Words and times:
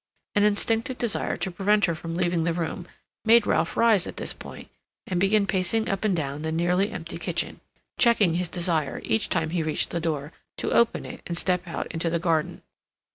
An 0.33 0.43
instinctive 0.43 0.97
desire 0.97 1.37
to 1.37 1.51
prevent 1.51 1.85
her 1.85 1.93
from 1.93 2.15
leaving 2.15 2.43
the 2.43 2.53
room 2.55 2.87
made 3.23 3.45
Ralph 3.45 3.77
rise 3.77 4.07
at 4.07 4.17
this 4.17 4.33
point 4.33 4.67
and 5.05 5.19
begin 5.19 5.45
pacing 5.45 5.87
up 5.87 6.03
and 6.03 6.15
down 6.17 6.41
the 6.41 6.51
nearly 6.51 6.89
empty 6.91 7.19
kitchen, 7.19 7.59
checking 7.99 8.33
his 8.33 8.49
desire, 8.49 8.99
each 9.03 9.29
time 9.29 9.51
he 9.51 9.61
reached 9.61 9.91
the 9.91 9.99
door, 9.99 10.33
to 10.57 10.71
open 10.71 11.05
it 11.05 11.21
and 11.27 11.37
step 11.37 11.67
out 11.67 11.85
into 11.91 12.09
the 12.09 12.17
garden. 12.17 12.63